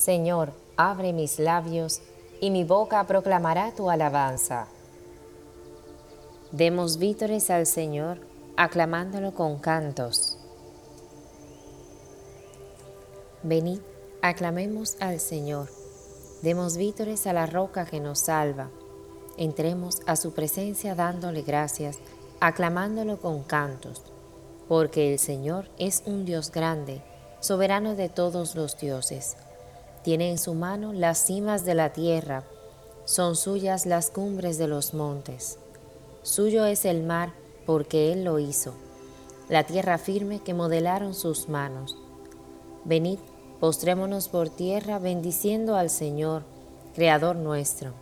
Señor, 0.00 0.54
abre 0.78 1.12
mis 1.12 1.38
labios 1.38 2.00
y 2.40 2.48
mi 2.50 2.64
boca 2.64 3.06
proclamará 3.06 3.74
tu 3.74 3.90
alabanza. 3.90 4.66
Demos 6.52 6.96
vítores 6.96 7.50
al 7.50 7.66
Señor, 7.66 8.18
aclamándolo 8.56 9.34
con 9.34 9.58
cantos. 9.58 10.38
Venid, 13.42 13.80
aclamemos 14.22 14.96
al 15.00 15.20
Señor. 15.20 15.68
Demos 16.40 16.78
vítores 16.78 17.26
a 17.26 17.34
la 17.34 17.44
roca 17.44 17.84
que 17.84 18.00
nos 18.00 18.20
salva. 18.20 18.70
Entremos 19.36 20.00
a 20.06 20.16
su 20.16 20.32
presencia 20.32 20.94
dándole 20.94 21.42
gracias, 21.42 21.98
aclamándolo 22.40 23.20
con 23.20 23.42
cantos, 23.42 24.02
porque 24.66 25.12
el 25.12 25.18
Señor 25.18 25.68
es 25.76 26.04
un 26.06 26.24
Dios 26.24 26.50
grande, 26.50 27.02
soberano 27.40 27.96
de 27.96 28.08
todos 28.08 28.54
los 28.54 28.78
dioses. 28.78 29.36
Tiene 30.02 30.30
en 30.30 30.38
su 30.38 30.54
mano 30.54 30.92
las 30.92 31.26
cimas 31.26 31.64
de 31.64 31.74
la 31.74 31.92
tierra, 31.92 32.44
son 33.04 33.36
suyas 33.36 33.86
las 33.86 34.10
cumbres 34.10 34.56
de 34.56 34.66
los 34.66 34.94
montes. 34.94 35.58
Suyo 36.22 36.64
es 36.64 36.84
el 36.84 37.02
mar, 37.02 37.32
porque 37.66 38.12
Él 38.12 38.24
lo 38.24 38.38
hizo, 38.38 38.72
la 39.48 39.64
tierra 39.64 39.98
firme 39.98 40.40
que 40.40 40.54
modelaron 40.54 41.12
sus 41.12 41.48
manos. 41.48 41.96
Venid, 42.84 43.18
postrémonos 43.58 44.28
por 44.28 44.48
tierra 44.48 44.98
bendiciendo 44.98 45.76
al 45.76 45.90
Señor, 45.90 46.44
Creador 46.94 47.36
nuestro, 47.36 47.92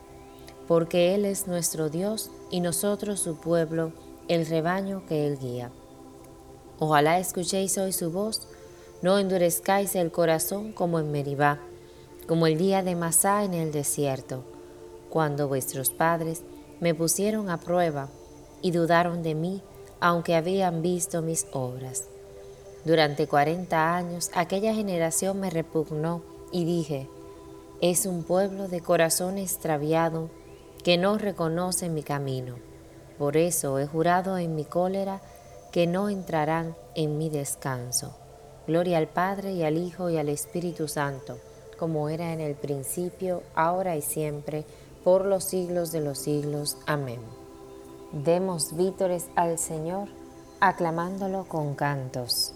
porque 0.67 1.15
Él 1.15 1.25
es 1.25 1.47
nuestro 1.47 1.91
Dios 1.91 2.31
y 2.51 2.61
nosotros 2.61 3.21
su 3.21 3.37
pueblo, 3.37 3.93
el 4.29 4.47
rebaño 4.47 5.05
que 5.07 5.27
Él 5.27 5.39
guía. 5.39 5.71
Ojalá 6.79 7.19
escuchéis 7.19 7.77
hoy 7.79 7.93
su 7.93 8.11
voz, 8.11 8.47
no 9.03 9.19
endurezcáis 9.19 9.95
el 9.95 10.11
corazón 10.13 10.73
como 10.73 10.99
en 10.99 11.11
Meribá, 11.11 11.59
como 12.29 12.47
el 12.47 12.59
día 12.59 12.83
de 12.83 12.95
Masá 12.95 13.43
en 13.43 13.55
el 13.55 13.73
desierto, 13.73 14.45
cuando 15.09 15.49
vuestros 15.49 15.89
padres 15.91 16.43
me 16.79 16.95
pusieron 16.95 17.49
a 17.49 17.59
prueba 17.59 18.11
y 18.61 18.71
dudaron 18.71 19.23
de 19.23 19.35
mí, 19.35 19.63
aunque 19.99 20.37
habían 20.37 20.83
visto 20.83 21.23
mis 21.23 21.47
obras. 21.53 22.05
Durante 22.85 23.27
cuarenta 23.27 23.97
años 23.97 24.31
aquella 24.35 24.75
generación 24.75 25.41
me 25.41 25.49
repugnó 25.49 26.23
y 26.53 26.67
dije, 26.67 27.09
es 27.81 28.05
un 28.05 28.23
pueblo 28.23 28.69
de 28.69 28.83
corazón 28.83 29.39
extraviado 29.39 30.29
que 30.85 30.99
no 30.99 31.17
reconoce 31.17 31.89
mi 31.89 32.03
camino. 32.03 32.57
Por 33.17 33.39
eso 33.39 33.79
he 33.79 33.87
jurado 33.87 34.37
en 34.37 34.55
mi 34.55 34.65
cólera 34.65 35.23
que 35.73 35.87
no 35.87 36.11
entrarán 36.11 36.77
en 36.95 37.17
mi 37.17 37.31
descanso. 37.31 38.15
Gloria 38.67 38.99
al 38.99 39.09
Padre 39.09 39.53
y 39.53 39.65
al 39.65 39.79
Hijo 39.79 40.11
y 40.11 40.19
al 40.19 40.29
Espíritu 40.29 40.89
Santo, 40.89 41.39
como 41.79 42.09
era 42.09 42.33
en 42.33 42.41
el 42.41 42.55
principio, 42.55 43.43
ahora 43.55 43.97
y 43.97 44.03
siempre, 44.03 44.65
por 45.05 45.25
los 45.25 45.45
siglos 45.45 45.93
de 45.93 46.01
los 46.01 46.19
siglos. 46.19 46.77
Amén. 46.87 47.21
Demos 48.13 48.77
vítores 48.77 49.29
al 49.37 49.59
Señor, 49.59 50.09
aclamándolo 50.61 51.45
con 51.45 51.75
cantos. 51.75 52.55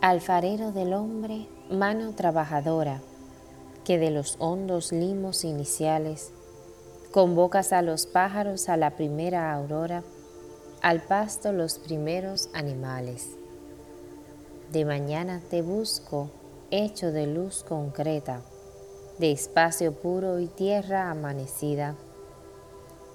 Alfarero 0.00 0.72
del 0.72 0.92
hombre, 0.92 1.48
mano 1.70 2.12
trabajadora, 2.14 3.00
que 3.84 3.98
de 3.98 4.10
los 4.10 4.36
hondos 4.38 4.92
limos 4.92 5.44
iniciales 5.44 6.32
convocas 7.10 7.72
a 7.72 7.82
los 7.82 8.06
pájaros 8.06 8.68
a 8.68 8.76
la 8.76 8.90
primera 8.96 9.52
aurora, 9.54 10.02
al 10.82 11.02
pasto 11.02 11.52
los 11.52 11.78
primeros 11.78 12.50
animales. 12.52 13.37
De 14.72 14.84
mañana 14.84 15.40
te 15.48 15.62
busco, 15.62 16.28
hecho 16.70 17.10
de 17.10 17.26
luz 17.26 17.64
concreta, 17.66 18.42
de 19.18 19.32
espacio 19.32 19.94
puro 19.94 20.40
y 20.40 20.46
tierra 20.46 21.10
amanecida. 21.10 21.94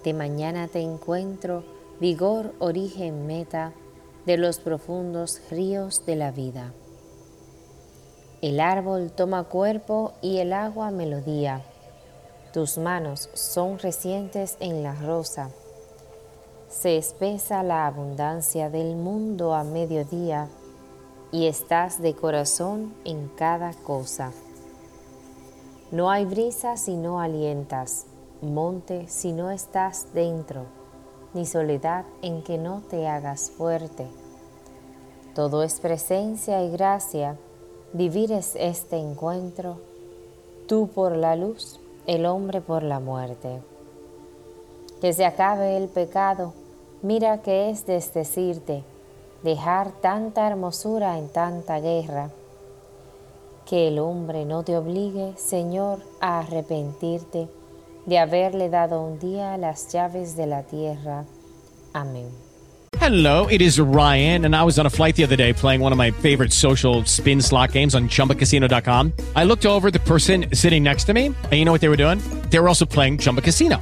De 0.04 0.16
mañana 0.16 0.68
te 0.68 0.80
encuentro, 0.80 1.64
vigor, 2.00 2.56
origen, 2.58 3.28
meta, 3.28 3.72
de 4.26 4.38
los 4.38 4.58
profundos 4.58 5.42
ríos 5.52 6.08
de 6.08 6.16
la 6.16 6.32
vida. 6.32 6.74
El 8.42 8.60
árbol 8.60 9.12
toma 9.12 9.44
cuerpo 9.44 10.14
y 10.24 10.40
el 10.40 10.54
agua 10.54 10.90
melodía. 10.90 11.62
Tus 12.52 12.80
manos 12.80 13.30
son 13.34 13.78
recientes 13.78 14.58
en 14.60 14.82
la 14.82 14.96
rosa. 14.96 15.52
Se 16.68 16.98
espesa 16.98 17.62
la 17.62 17.86
abundancia 17.86 18.72
del 18.72 18.96
mundo 18.96 19.54
a 19.54 19.64
mediodía 19.64 20.50
y 21.34 21.48
estás 21.48 22.02
de 22.02 22.16
corazón 22.16 22.94
en 23.04 23.28
cada 23.28 23.74
cosa. 23.74 24.32
No 25.92 26.10
hay 26.10 26.24
brisa 26.24 26.78
si 26.78 26.96
no 26.96 27.20
alientas, 27.20 28.06
monte 28.42 29.10
si 29.10 29.34
no 29.34 29.52
estás 29.52 30.08
dentro 30.14 30.66
ni 31.34 31.46
soledad 31.46 32.06
en 32.22 32.44
que 32.44 32.58
no 32.58 32.82
te 32.90 33.08
hagas 33.08 33.52
fuerte. 33.52 34.08
Todo 35.34 35.64
es 35.64 35.80
presencia 35.80 36.64
y 36.64 36.72
gracia, 36.72 37.38
vivir 37.92 38.32
es 38.32 38.56
este 38.56 38.98
encuentro, 38.98 39.78
tú 40.68 40.88
por 40.88 41.16
la 41.16 41.36
luz, 41.36 41.80
el 42.06 42.26
hombre 42.26 42.62
por 42.62 42.84
la 42.84 43.00
muerte. 43.00 43.62
Que 45.02 45.12
se 45.14 45.26
acabe 45.26 45.76
el 45.76 45.90
pecado, 45.90 46.54
mira 47.02 47.42
que 47.42 47.70
es 47.70 47.86
desdecirte, 47.86 48.84
dejar 49.44 49.92
tanta 50.02 50.48
hermosura 50.48 51.18
en 51.18 51.30
tanta 51.30 51.80
guerra. 51.80 52.32
Que 53.66 53.88
el 53.88 54.00
hombre 54.00 54.46
no 54.46 54.64
te 54.64 54.76
obligue, 54.76 55.34
Señor, 55.38 56.00
a 56.22 56.40
arrepentirte 56.40 57.48
de 58.06 58.20
haberle 58.20 58.70
dado 58.70 59.02
un 59.02 59.20
día 59.20 59.58
las 59.58 59.92
llaves 59.92 60.36
de 60.36 60.48
la 60.48 60.64
tierra. 60.64 61.26
Amén. 61.94 62.30
Hello, 63.00 63.48
it 63.48 63.62
is 63.62 63.80
Ryan, 63.80 64.46
and 64.46 64.56
I 64.56 64.64
was 64.64 64.80
on 64.80 64.86
a 64.86 64.90
flight 64.90 65.16
the 65.16 65.24
other 65.24 65.36
day 65.36 65.52
playing 65.52 65.82
one 65.82 65.92
of 65.92 65.98
my 65.98 66.12
favorite 66.12 66.54
social 66.54 67.04
spin 67.04 67.42
slot 67.42 67.74
games 67.74 67.96
on 67.96 68.08
chumbacasino.com. 68.08 69.12
I 69.36 69.44
looked 69.44 69.66
over 69.66 69.92
the 69.92 70.00
person 70.00 70.46
sitting 70.54 70.84
next 70.84 71.06
to 71.06 71.14
me, 71.14 71.26
and 71.28 71.54
you 71.54 71.66
know 71.66 71.74
what 71.74 71.82
they 71.82 71.90
were 71.90 71.98
doing? 71.98 72.20
They 72.50 72.60
were 72.60 72.70
also 72.70 72.86
playing 72.86 73.18
Chumba 73.18 73.42
Casino. 73.42 73.82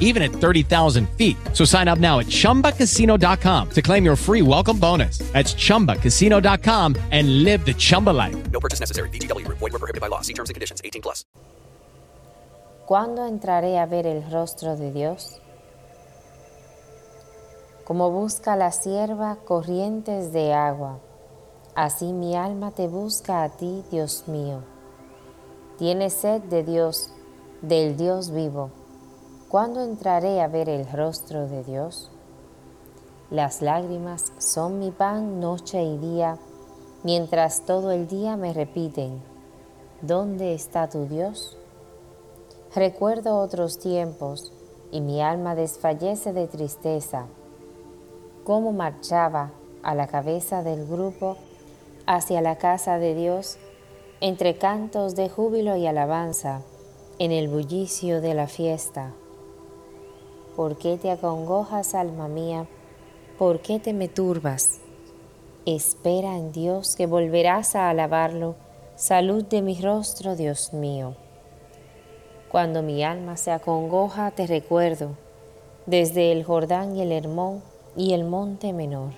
even 0.00 0.22
at 0.22 0.32
30,000 0.32 1.08
feet. 1.10 1.36
So 1.52 1.64
sign 1.64 1.86
up 1.86 1.98
now 2.00 2.18
at 2.18 2.26
chumbacasino.com 2.26 3.70
to 3.70 3.82
claim 3.82 4.04
your 4.04 4.16
free 4.16 4.42
welcome 4.42 4.78
bonus. 4.80 5.18
That's 5.32 5.54
chumbacasino.com 5.54 6.96
and 7.12 7.44
live 7.44 7.64
the 7.64 7.74
Chumba 7.74 8.10
life. 8.10 8.50
No 8.50 8.58
purchase 8.58 8.80
necessary. 8.80 9.10
VGW 9.10 9.44
Group. 9.44 9.58
Void 9.58 9.72
were 9.72 9.78
prohibited 9.78 10.00
by 10.00 10.08
law. 10.08 10.22
See 10.22 10.34
terms 10.34 10.50
and 10.50 10.54
conditions. 10.54 10.80
18 10.82 11.02
plus. 11.02 11.24
¿Cuándo 12.88 13.26
entraré 13.26 13.78
a 13.78 13.84
ver 13.84 14.06
el 14.06 14.22
rostro 14.30 14.74
de 14.74 14.90
Dios? 14.90 15.42
Como 17.84 18.10
busca 18.10 18.56
la 18.56 18.72
sierva 18.72 19.36
corrientes 19.44 20.32
de 20.32 20.54
agua, 20.54 20.98
así 21.74 22.14
mi 22.14 22.34
alma 22.34 22.70
te 22.70 22.86
busca 22.86 23.44
a 23.44 23.50
ti, 23.50 23.84
Dios 23.90 24.24
mío. 24.26 24.62
Tiene 25.76 26.08
sed 26.08 26.40
de 26.44 26.64
Dios, 26.64 27.12
del 27.60 27.98
Dios 27.98 28.30
vivo. 28.30 28.70
¿Cuándo 29.48 29.82
entraré 29.82 30.42
a 30.42 30.46
ver 30.46 30.68
el 30.68 30.86
rostro 30.86 31.48
de 31.48 31.64
Dios? 31.64 32.10
Las 33.30 33.62
lágrimas 33.62 34.30
son 34.36 34.78
mi 34.78 34.90
pan 34.90 35.40
noche 35.40 35.82
y 35.82 35.96
día, 35.96 36.36
mientras 37.02 37.62
todo 37.62 37.90
el 37.92 38.08
día 38.08 38.36
me 38.36 38.52
repiten, 38.52 39.22
¿dónde 40.02 40.52
está 40.52 40.90
tu 40.90 41.06
Dios? 41.06 41.56
Recuerdo 42.74 43.38
otros 43.38 43.78
tiempos 43.78 44.52
y 44.90 45.00
mi 45.00 45.22
alma 45.22 45.54
desfallece 45.54 46.34
de 46.34 46.46
tristeza, 46.46 47.24
cómo 48.44 48.72
marchaba 48.72 49.52
a 49.82 49.94
la 49.94 50.08
cabeza 50.08 50.62
del 50.62 50.86
grupo 50.86 51.38
hacia 52.04 52.42
la 52.42 52.56
casa 52.56 52.98
de 52.98 53.14
Dios, 53.14 53.56
entre 54.20 54.58
cantos 54.58 55.16
de 55.16 55.30
júbilo 55.30 55.74
y 55.76 55.86
alabanza, 55.86 56.60
en 57.18 57.32
el 57.32 57.48
bullicio 57.48 58.20
de 58.20 58.34
la 58.34 58.46
fiesta. 58.46 59.14
¿Por 60.58 60.76
qué 60.76 60.96
te 60.96 61.12
acongojas, 61.12 61.94
alma 61.94 62.26
mía? 62.26 62.66
¿Por 63.38 63.60
qué 63.60 63.78
te 63.78 63.92
me 63.92 64.08
turbas? 64.08 64.80
Espera 65.66 66.36
en 66.36 66.50
Dios 66.50 66.96
que 66.96 67.06
volverás 67.06 67.76
a 67.76 67.88
alabarlo. 67.88 68.56
Salud 68.96 69.44
de 69.44 69.62
mi 69.62 69.80
rostro, 69.80 70.34
Dios 70.34 70.72
mío. 70.72 71.14
Cuando 72.50 72.82
mi 72.82 73.04
alma 73.04 73.36
se 73.36 73.52
acongoja, 73.52 74.32
te 74.32 74.48
recuerdo, 74.48 75.10
desde 75.86 76.32
el 76.32 76.42
Jordán 76.42 76.96
y 76.96 77.02
el 77.02 77.12
Hermón 77.12 77.62
y 77.96 78.12
el 78.12 78.24
monte 78.24 78.72
menor. 78.72 79.12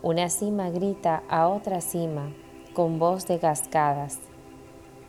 Una 0.00 0.30
cima 0.30 0.70
grita 0.70 1.24
a 1.28 1.48
otra 1.48 1.80
cima 1.80 2.32
con 2.72 3.00
voz 3.00 3.26
de 3.26 3.40
cascadas. 3.40 4.20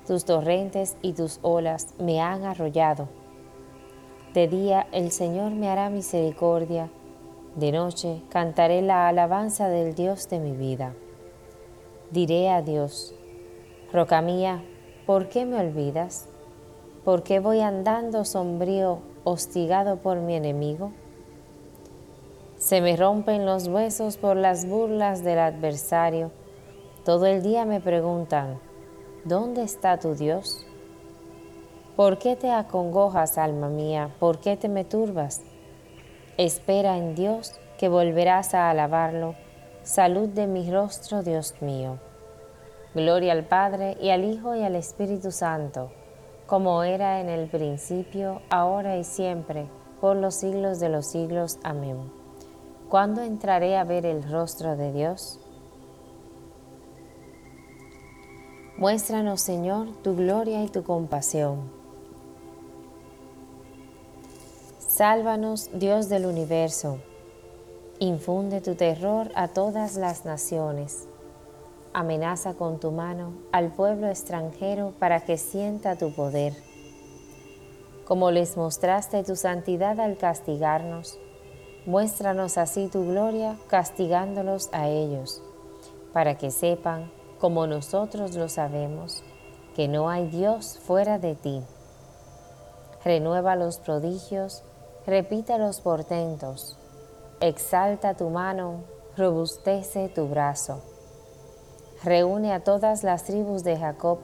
Tus 0.07 0.25
torrentes 0.25 0.97
y 1.03 1.13
tus 1.13 1.37
olas 1.43 1.89
me 1.99 2.21
han 2.21 2.43
arrollado. 2.43 3.07
De 4.35 4.49
día 4.49 4.85
el 4.91 5.11
Señor 5.11 5.53
me 5.53 5.69
hará 5.69 5.89
misericordia, 5.89 6.89
de 7.55 7.71
noche 7.71 8.21
cantaré 8.27 8.81
la 8.81 9.07
alabanza 9.07 9.69
del 9.69 9.95
Dios 9.95 10.27
de 10.27 10.39
mi 10.39 10.51
vida. 10.51 10.93
Diré 12.11 12.49
a 12.49 12.61
Dios, 12.61 13.15
Roca 13.93 14.21
mía, 14.21 14.61
¿por 15.05 15.29
qué 15.29 15.45
me 15.45 15.57
olvidas? 15.57 16.27
¿Por 17.05 17.23
qué 17.23 17.39
voy 17.39 17.61
andando 17.61 18.25
sombrío, 18.25 18.99
hostigado 19.23 19.99
por 19.99 20.17
mi 20.17 20.35
enemigo? 20.35 20.91
Se 22.57 22.81
me 22.81 22.97
rompen 22.97 23.45
los 23.45 23.69
huesos 23.69 24.17
por 24.17 24.35
las 24.35 24.67
burlas 24.67 25.23
del 25.23 25.39
adversario. 25.39 26.31
Todo 27.05 27.25
el 27.25 27.41
día 27.41 27.63
me 27.63 27.79
preguntan, 27.79 28.59
¿dónde 29.23 29.63
está 29.63 29.97
tu 29.97 30.13
Dios? 30.13 30.64
¿Por 31.95 32.17
qué 32.17 32.35
te 32.35 32.51
acongojas, 32.51 33.37
alma 33.37 33.69
mía? 33.69 34.13
¿Por 34.19 34.39
qué 34.39 34.57
te 34.57 34.67
me 34.67 34.83
turbas? 34.83 35.41
Espera 36.37 36.97
en 36.97 37.15
Dios 37.15 37.53
que 37.77 37.87
volverás 37.87 38.53
a 38.53 38.69
alabarlo. 38.69 39.35
Salud 39.83 40.27
de 40.27 40.45
mi 40.45 40.69
rostro, 40.69 41.23
Dios 41.23 41.55
mío. 41.61 41.99
Gloria 42.93 43.31
al 43.31 43.45
Padre 43.45 43.95
y 44.01 44.09
al 44.09 44.25
Hijo 44.25 44.55
y 44.55 44.63
al 44.63 44.75
Espíritu 44.75 45.31
Santo, 45.31 45.89
como 46.47 46.83
era 46.83 47.21
en 47.21 47.29
el 47.29 47.47
principio, 47.47 48.41
ahora 48.49 48.97
y 48.97 49.05
siempre, 49.05 49.67
por 50.01 50.17
los 50.17 50.35
siglos 50.35 50.81
de 50.81 50.89
los 50.89 51.05
siglos. 51.05 51.59
Amén. 51.63 52.11
¿Cuándo 52.89 53.21
entraré 53.21 53.77
a 53.77 53.85
ver 53.85 54.05
el 54.05 54.29
rostro 54.29 54.75
de 54.75 54.91
Dios? 54.91 55.39
Muéstranos, 58.77 59.39
Señor, 59.39 59.87
tu 60.03 60.17
gloria 60.17 60.61
y 60.61 60.67
tu 60.67 60.83
compasión. 60.83 61.84
Sálvanos, 64.95 65.71
Dios 65.73 66.07
del 66.07 66.25
universo. 66.25 66.99
Infunde 67.99 68.61
tu 68.61 68.75
terror 68.75 69.29
a 69.35 69.49
todas 69.49 69.97
las 69.97 70.23
naciones. 70.23 71.09
Amenaza 71.91 72.53
con 72.53 72.79
tu 72.79 72.91
mano 72.91 73.33
al 73.51 73.73
pueblo 73.73 74.07
extranjero 74.07 74.93
para 74.97 75.19
que 75.19 75.37
sienta 75.37 75.97
tu 75.97 76.13
poder. 76.13 76.53
Como 78.05 78.31
les 78.31 78.55
mostraste 78.55 79.21
tu 79.25 79.35
santidad 79.35 79.99
al 79.99 80.15
castigarnos, 80.15 81.19
muéstranos 81.85 82.57
así 82.57 82.87
tu 82.87 83.05
gloria 83.05 83.57
castigándolos 83.67 84.69
a 84.71 84.87
ellos, 84.87 85.43
para 86.13 86.37
que 86.37 86.51
sepan, 86.51 87.11
como 87.41 87.67
nosotros 87.67 88.33
lo 88.35 88.47
sabemos, 88.47 89.23
que 89.75 89.89
no 89.89 90.09
hay 90.09 90.29
Dios 90.29 90.79
fuera 90.79 91.19
de 91.19 91.35
ti. 91.35 91.61
Renueva 93.03 93.57
los 93.57 93.79
prodigios, 93.79 94.63
repita 95.05 95.59
los 95.59 95.81
portentos, 95.81 96.77
exalta 97.39 98.15
tu 98.15 98.29
mano, 98.29 98.85
robustece 99.15 100.09
tu 100.09 100.27
brazo. 100.27 100.81
Reúne 102.03 102.53
a 102.53 102.63
todas 102.63 103.03
las 103.03 103.23
tribus 103.23 103.63
de 103.63 103.77
Jacob 103.77 104.17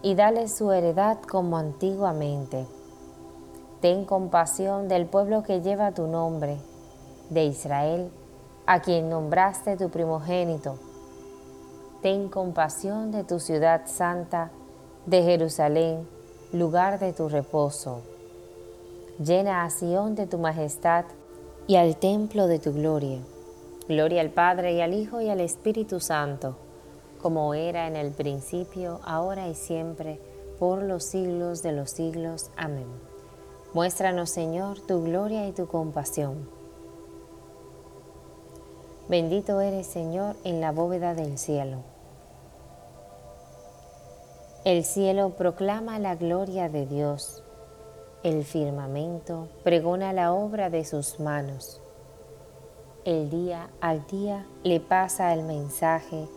y 0.00 0.14
dale 0.14 0.48
su 0.48 0.70
heredad 0.70 1.18
como 1.22 1.56
antiguamente. 1.56 2.66
Ten 3.80 4.04
compasión 4.04 4.86
del 4.86 5.06
pueblo 5.06 5.42
que 5.42 5.60
lleva 5.60 5.92
tu 5.92 6.06
nombre, 6.06 6.56
de 7.30 7.44
Israel, 7.44 8.10
a 8.64 8.80
quien 8.80 9.08
nombraste 9.10 9.76
tu 9.76 9.90
primogénito. 9.90 10.78
Ten 12.00 12.28
compasión 12.28 13.10
de 13.10 13.24
tu 13.24 13.40
ciudad 13.40 13.82
santa, 13.86 14.50
de 15.06 15.22
Jerusalén, 15.22 16.08
lugar 16.52 17.00
de 17.00 17.12
tu 17.12 17.28
reposo. 17.28 18.11
Llena 19.18 19.64
a 19.64 19.70
Sión 19.70 20.14
de 20.14 20.26
tu 20.26 20.38
majestad 20.38 21.04
y 21.66 21.76
al 21.76 21.96
templo 21.96 22.46
de 22.46 22.58
tu 22.58 22.72
gloria. 22.72 23.18
Gloria 23.86 24.22
al 24.22 24.30
Padre 24.30 24.72
y 24.72 24.80
al 24.80 24.94
Hijo 24.94 25.20
y 25.20 25.28
al 25.28 25.40
Espíritu 25.40 26.00
Santo, 26.00 26.56
como 27.20 27.52
era 27.52 27.86
en 27.86 27.96
el 27.96 28.12
principio, 28.12 29.00
ahora 29.04 29.48
y 29.48 29.54
siempre, 29.54 30.18
por 30.58 30.82
los 30.82 31.04
siglos 31.04 31.62
de 31.62 31.72
los 31.72 31.90
siglos. 31.90 32.50
Amén. 32.56 32.86
Muéstranos, 33.74 34.30
Señor, 34.30 34.80
tu 34.80 35.04
gloria 35.04 35.46
y 35.46 35.52
tu 35.52 35.66
compasión. 35.66 36.48
Bendito 39.08 39.60
eres, 39.60 39.86
Señor, 39.88 40.36
en 40.44 40.60
la 40.60 40.72
bóveda 40.72 41.14
del 41.14 41.36
cielo. 41.36 41.78
El 44.64 44.84
cielo 44.84 45.30
proclama 45.30 45.98
la 45.98 46.14
gloria 46.14 46.68
de 46.68 46.86
Dios. 46.86 47.42
El 48.22 48.44
firmamento 48.44 49.48
pregona 49.64 50.12
la 50.12 50.32
obra 50.32 50.70
de 50.70 50.84
sus 50.84 51.18
manos. 51.18 51.80
El 53.04 53.30
día 53.30 53.68
al 53.80 54.06
día 54.06 54.46
le 54.62 54.78
pasa 54.78 55.34
el 55.34 55.42
mensaje, 55.42 56.28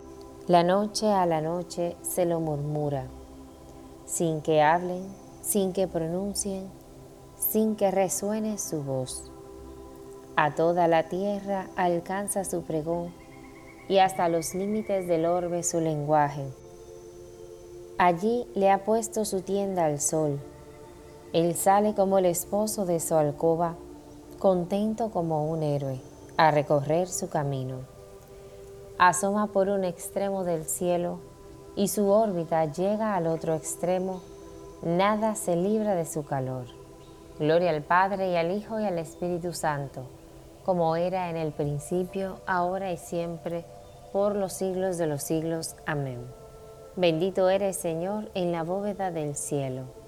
la 0.48 0.64
noche 0.64 1.12
a 1.12 1.28
la 1.28 1.42
noche 1.42 1.96
se 2.02 2.26
lo 2.26 2.40
murmura, 2.40 3.06
sin 4.08 4.42
que 4.42 4.64
hablen, 4.64 5.06
sin 5.44 5.74
que 5.74 5.88
pronuncien, 5.88 6.72
sin 7.38 7.76
que 7.76 7.92
resuene 7.92 8.58
su 8.58 8.82
voz. 8.82 9.30
A 10.36 10.56
toda 10.56 10.88
la 10.88 11.04
tierra 11.08 11.68
alcanza 11.76 12.46
su 12.46 12.64
pregón 12.64 13.14
y 13.88 14.00
hasta 14.00 14.28
los 14.28 14.56
límites 14.56 15.08
del 15.08 15.28
orbe 15.28 15.62
su 15.62 15.80
lenguaje. 15.82 16.48
Allí 18.00 18.48
le 18.56 18.72
ha 18.72 18.84
puesto 18.84 19.24
su 19.24 19.42
tienda 19.42 19.86
al 19.86 20.02
sol. 20.02 20.40
Él 21.36 21.54
sale 21.56 21.94
como 21.94 22.18
el 22.18 22.28
esposo 22.28 22.86
de 22.86 23.02
su 23.02 23.14
alcoba, 23.14 23.76
contento 24.40 25.12
como 25.12 25.52
un 25.52 25.64
héroe, 25.64 26.00
a 26.38 26.50
recorrer 26.50 27.10
su 27.10 27.28
camino. 27.28 27.80
Asoma 28.98 29.48
por 29.48 29.68
un 29.68 29.84
extremo 29.84 30.46
del 30.46 30.64
cielo 30.64 31.20
y 31.76 31.90
su 31.90 32.08
órbita 32.08 32.64
llega 32.72 33.18
al 33.18 33.28
otro 33.28 33.54
extremo, 33.54 34.22
nada 34.82 35.36
se 35.36 35.58
libra 35.58 35.94
de 35.94 36.06
su 36.06 36.24
calor. 36.24 36.68
Gloria 37.38 37.72
al 37.72 37.84
Padre 37.84 38.32
y 38.32 38.38
al 38.38 38.52
Hijo 38.52 38.80
y 38.80 38.86
al 38.86 38.98
Espíritu 38.98 39.52
Santo, 39.52 40.04
como 40.64 40.96
era 40.96 41.30
en 41.30 41.36
el 41.36 41.52
principio, 41.52 42.38
ahora 42.48 42.94
y 42.94 42.98
siempre, 42.98 43.66
por 44.14 44.38
los 44.38 44.54
siglos 44.54 44.98
de 44.98 45.08
los 45.08 45.22
siglos. 45.22 45.76
Amén. 45.86 46.26
Bendito 46.96 47.50
eres, 47.50 47.76
Señor, 47.76 48.32
en 48.36 48.54
la 48.54 48.64
bóveda 48.64 49.12
del 49.12 49.36
cielo. 49.36 50.05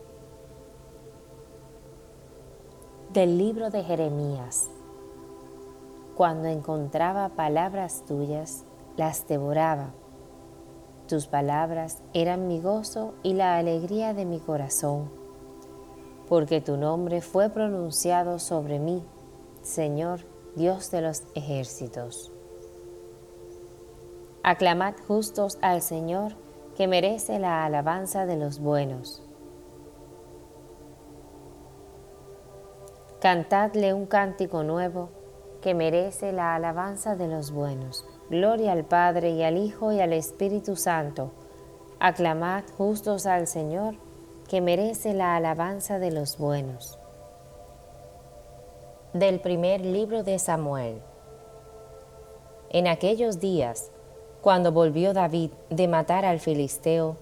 Del 3.13 3.37
libro 3.37 3.69
de 3.69 3.83
Jeremías. 3.83 4.69
Cuando 6.15 6.47
encontraba 6.47 7.29
palabras 7.29 8.03
tuyas, 8.05 8.63
las 8.95 9.27
devoraba 9.27 9.91
tus 11.07 11.27
palabras 11.27 11.99
eran 12.13 12.49
mi 12.49 12.59
gozo 12.59 13.13
y 13.23 13.33
la 13.33 13.57
alegría 13.57 14.13
de 14.13 14.25
mi 14.25 14.39
corazón, 14.39 15.09
porque 16.27 16.59
tu 16.59 16.75
nombre 16.75 17.21
fue 17.21 17.49
pronunciado 17.49 18.39
sobre 18.39 18.77
mí, 18.77 19.01
Señor 19.61 20.19
Dios 20.55 20.91
de 20.91 21.01
los 21.01 21.23
ejércitos. 21.33 22.33
Aclamad 24.43 24.95
justos 25.07 25.57
al 25.61 25.81
Señor, 25.81 26.33
que 26.75 26.87
merece 26.87 27.39
la 27.39 27.63
alabanza 27.65 28.25
de 28.25 28.35
los 28.35 28.59
buenos. 28.59 29.26
Cantadle 33.19 33.95
un 33.95 34.05
cántico 34.05 34.61
nuevo, 34.61 35.09
que 35.59 35.73
merece 35.73 36.31
la 36.31 36.53
alabanza 36.53 37.15
de 37.15 37.27
los 37.27 37.49
buenos. 37.49 38.05
Gloria 38.29 38.73
al 38.73 38.85
Padre 38.85 39.31
y 39.31 39.41
al 39.41 39.57
Hijo 39.57 39.91
y 39.91 39.99
al 39.99 40.13
Espíritu 40.13 40.75
Santo. 40.75 41.31
Aclamad 41.99 42.63
justos 42.77 43.25
al 43.25 43.47
Señor, 43.47 43.95
que 44.47 44.61
merece 44.61 45.15
la 45.15 45.35
alabanza 45.35 45.97
de 45.97 46.11
los 46.11 46.37
buenos. 46.37 46.99
Del 49.13 49.39
primer 49.39 49.81
libro 49.81 50.21
de 50.21 50.37
Samuel. 50.37 51.01
En 52.69 52.85
aquellos 52.85 53.39
días, 53.39 53.89
cuando 54.41 54.71
volvió 54.71 55.13
David 55.13 55.49
de 55.71 55.87
matar 55.87 56.23
al 56.23 56.39
filisteo, 56.39 57.17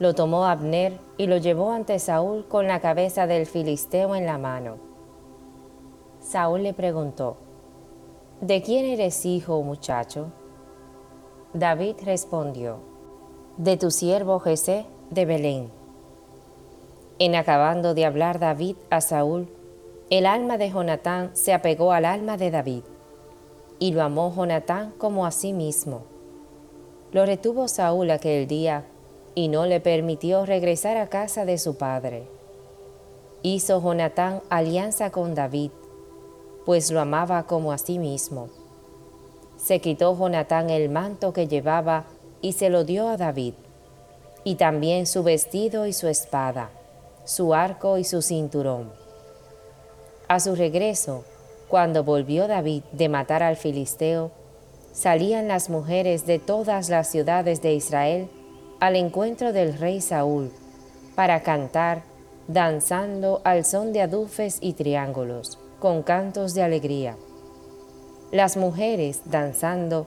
lo 0.00 0.12
tomó 0.12 0.46
Abner 0.46 0.98
y 1.18 1.28
lo 1.28 1.36
llevó 1.36 1.70
ante 1.70 2.00
Saúl 2.00 2.48
con 2.48 2.66
la 2.66 2.80
cabeza 2.80 3.28
del 3.28 3.46
filisteo 3.46 4.16
en 4.16 4.26
la 4.26 4.36
mano. 4.36 4.89
Saúl 6.30 6.62
le 6.62 6.74
preguntó, 6.74 7.38
¿De 8.40 8.62
quién 8.62 8.84
eres 8.84 9.26
hijo, 9.26 9.60
muchacho? 9.64 10.28
David 11.54 11.96
respondió, 12.04 12.76
De 13.56 13.76
tu 13.76 13.90
siervo 13.90 14.38
Jesé 14.38 14.86
de 15.10 15.24
Belén. 15.24 15.72
En 17.18 17.34
acabando 17.34 17.94
de 17.94 18.06
hablar 18.06 18.38
David 18.38 18.76
a 18.90 19.00
Saúl, 19.00 19.48
el 20.08 20.24
alma 20.24 20.56
de 20.56 20.70
Jonatán 20.70 21.30
se 21.32 21.52
apegó 21.52 21.90
al 21.90 22.04
alma 22.04 22.36
de 22.36 22.52
David, 22.52 22.84
y 23.80 23.92
lo 23.92 24.04
amó 24.04 24.32
Jonatán 24.32 24.94
como 24.98 25.26
a 25.26 25.32
sí 25.32 25.52
mismo. 25.52 26.02
Lo 27.10 27.26
retuvo 27.26 27.66
Saúl 27.66 28.08
aquel 28.12 28.46
día, 28.46 28.84
y 29.34 29.48
no 29.48 29.66
le 29.66 29.80
permitió 29.80 30.46
regresar 30.46 30.96
a 30.96 31.08
casa 31.08 31.44
de 31.44 31.58
su 31.58 31.76
padre. 31.76 32.28
Hizo 33.42 33.82
Jonatán 33.82 34.42
alianza 34.48 35.10
con 35.10 35.34
David, 35.34 35.72
pues 36.70 36.92
lo 36.92 37.00
amaba 37.00 37.48
como 37.48 37.72
a 37.72 37.78
sí 37.78 37.98
mismo. 37.98 38.48
Se 39.56 39.80
quitó 39.80 40.16
Jonatán 40.16 40.70
el 40.70 40.88
manto 40.88 41.32
que 41.32 41.48
llevaba 41.48 42.04
y 42.42 42.52
se 42.52 42.70
lo 42.70 42.84
dio 42.84 43.08
a 43.08 43.16
David, 43.16 43.54
y 44.44 44.54
también 44.54 45.08
su 45.08 45.24
vestido 45.24 45.86
y 45.86 45.92
su 45.92 46.06
espada, 46.06 46.70
su 47.24 47.54
arco 47.54 47.98
y 47.98 48.04
su 48.04 48.22
cinturón. 48.22 48.92
A 50.28 50.38
su 50.38 50.54
regreso, 50.54 51.24
cuando 51.66 52.04
volvió 52.04 52.46
David 52.46 52.84
de 52.92 53.08
matar 53.08 53.42
al 53.42 53.56
filisteo, 53.56 54.30
salían 54.92 55.48
las 55.48 55.70
mujeres 55.70 56.24
de 56.24 56.38
todas 56.38 56.88
las 56.88 57.08
ciudades 57.08 57.62
de 57.62 57.74
Israel 57.74 58.30
al 58.78 58.94
encuentro 58.94 59.52
del 59.52 59.76
rey 59.76 60.00
Saúl, 60.00 60.52
para 61.16 61.42
cantar, 61.42 62.04
danzando 62.46 63.40
al 63.42 63.64
son 63.64 63.92
de 63.92 64.02
adufes 64.02 64.58
y 64.60 64.74
triángulos 64.74 65.59
con 65.80 66.02
cantos 66.02 66.52
de 66.54 66.62
alegría. 66.62 67.16
Las 68.30 68.56
mujeres, 68.56 69.22
danzando, 69.24 70.06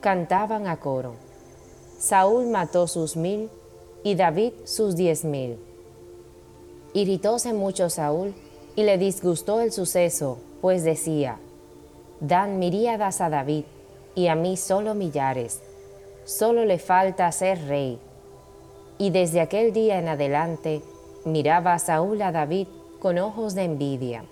cantaban 0.00 0.68
a 0.68 0.76
coro. 0.76 1.14
Saúl 1.98 2.46
mató 2.46 2.86
sus 2.86 3.16
mil 3.16 3.48
y 4.02 4.14
David 4.14 4.52
sus 4.64 4.94
diez 4.94 5.24
mil. 5.24 5.58
Irritóse 6.92 7.54
mucho 7.54 7.88
Saúl 7.88 8.34
y 8.76 8.82
le 8.84 8.98
disgustó 8.98 9.60
el 9.62 9.72
suceso, 9.72 10.38
pues 10.60 10.84
decía, 10.84 11.38
Dan 12.20 12.58
miríadas 12.58 13.20
a 13.20 13.30
David 13.30 13.64
y 14.14 14.28
a 14.28 14.34
mí 14.34 14.56
solo 14.58 14.94
millares, 14.94 15.60
solo 16.24 16.64
le 16.66 16.78
falta 16.78 17.32
ser 17.32 17.66
rey. 17.66 17.98
Y 18.98 19.10
desde 19.10 19.40
aquel 19.40 19.72
día 19.72 19.98
en 19.98 20.08
adelante 20.08 20.82
miraba 21.24 21.78
Saúl 21.78 22.20
a 22.22 22.30
David 22.30 22.68
con 23.00 23.18
ojos 23.18 23.54
de 23.54 23.64
envidia. 23.64 24.24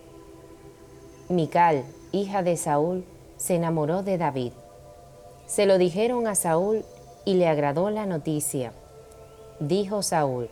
Mical, 1.28 1.84
hija 2.12 2.42
de 2.42 2.56
Saúl, 2.56 3.04
se 3.36 3.56
enamoró 3.56 4.02
de 4.02 4.18
David. 4.18 4.52
Se 5.46 5.66
lo 5.66 5.78
dijeron 5.78 6.26
a 6.26 6.34
Saúl 6.34 6.84
y 7.24 7.34
le 7.34 7.48
agradó 7.48 7.90
la 7.90 8.06
noticia. 8.06 8.72
Dijo 9.60 10.02
Saúl, 10.02 10.48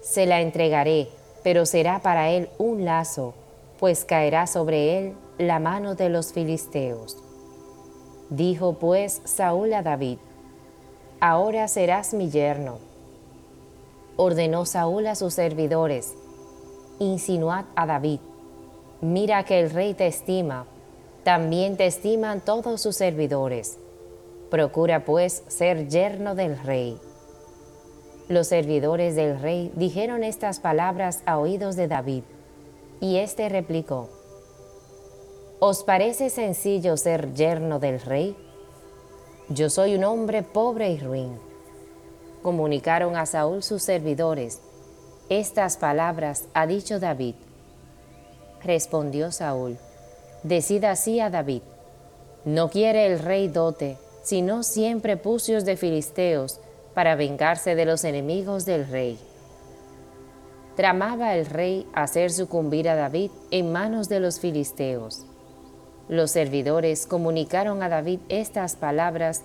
se 0.00 0.26
la 0.26 0.40
entregaré, 0.40 1.08
pero 1.42 1.66
será 1.66 2.00
para 2.00 2.30
él 2.30 2.48
un 2.58 2.84
lazo, 2.84 3.34
pues 3.78 4.04
caerá 4.04 4.46
sobre 4.46 4.98
él 4.98 5.14
la 5.38 5.58
mano 5.58 5.94
de 5.94 6.08
los 6.08 6.32
filisteos. 6.32 7.18
Dijo 8.30 8.74
pues 8.74 9.20
Saúl 9.24 9.72
a 9.72 9.82
David, 9.82 10.18
ahora 11.20 11.68
serás 11.68 12.14
mi 12.14 12.30
yerno. 12.30 12.78
Ordenó 14.16 14.64
Saúl 14.64 15.06
a 15.06 15.14
sus 15.14 15.34
servidores, 15.34 16.14
insinuad 16.98 17.66
a 17.76 17.86
David, 17.86 18.20
Mira 19.00 19.44
que 19.44 19.60
el 19.60 19.70
rey 19.70 19.94
te 19.94 20.06
estima, 20.06 20.66
también 21.22 21.76
te 21.76 21.86
estiman 21.86 22.40
todos 22.40 22.80
sus 22.80 22.96
servidores. 22.96 23.78
Procura 24.50 25.04
pues 25.04 25.42
ser 25.48 25.88
yerno 25.88 26.34
del 26.34 26.58
rey. 26.58 26.98
Los 28.28 28.48
servidores 28.48 29.14
del 29.14 29.38
rey 29.38 29.70
dijeron 29.76 30.24
estas 30.24 30.60
palabras 30.60 31.22
a 31.26 31.38
oídos 31.38 31.76
de 31.76 31.88
David, 31.88 32.22
y 33.00 33.18
éste 33.18 33.48
replicó, 33.48 34.08
¿Os 35.58 35.84
parece 35.84 36.30
sencillo 36.30 36.96
ser 36.96 37.34
yerno 37.34 37.78
del 37.78 38.00
rey? 38.00 38.36
Yo 39.48 39.70
soy 39.70 39.94
un 39.94 40.04
hombre 40.04 40.42
pobre 40.42 40.90
y 40.90 40.98
ruin. 40.98 41.38
Comunicaron 42.42 43.16
a 43.16 43.26
Saúl 43.26 43.62
sus 43.62 43.82
servidores, 43.82 44.60
estas 45.28 45.76
palabras 45.76 46.44
ha 46.54 46.68
dicho 46.68 47.00
David, 47.00 47.34
respondió 48.66 49.32
Saúl, 49.32 49.78
decida 50.42 50.90
así 50.90 51.20
a 51.20 51.30
David, 51.30 51.62
no 52.44 52.70
quiere 52.70 53.06
el 53.06 53.18
rey 53.18 53.48
dote, 53.48 53.98
sino 54.22 54.62
siempre 54.62 55.16
pucios 55.16 55.64
de 55.64 55.76
filisteos 55.76 56.60
para 56.94 57.16
vengarse 57.16 57.74
de 57.74 57.84
los 57.84 58.04
enemigos 58.04 58.64
del 58.64 58.86
rey. 58.86 59.18
Tramaba 60.76 61.34
el 61.34 61.46
rey 61.46 61.88
hacer 61.92 62.30
sucumbir 62.30 62.88
a 62.88 62.94
David 62.94 63.30
en 63.50 63.72
manos 63.72 64.08
de 64.08 64.20
los 64.20 64.40
filisteos. 64.40 65.26
Los 66.08 66.30
servidores 66.30 67.06
comunicaron 67.06 67.82
a 67.82 67.88
David 67.88 68.20
estas 68.28 68.76
palabras 68.76 69.42